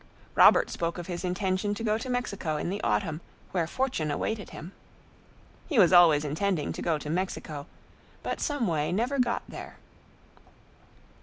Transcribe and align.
Robert 0.33 0.71
spoke 0.71 0.97
of 0.97 1.05
his 1.05 1.23
intention 1.23 1.75
to 1.75 1.83
go 1.83 1.95
to 1.99 2.09
Mexico 2.09 2.57
in 2.57 2.71
the 2.71 2.81
autumn, 2.81 3.21
where 3.51 3.67
fortune 3.67 4.09
awaited 4.09 4.49
him. 4.49 4.71
He 5.67 5.77
was 5.77 5.93
always 5.93 6.25
intending 6.25 6.73
to 6.73 6.81
go 6.81 6.97
to 6.97 7.07
Mexico, 7.07 7.67
but 8.23 8.41
some 8.41 8.65
way 8.65 8.91
never 8.91 9.19
got 9.19 9.43
there. 9.47 9.75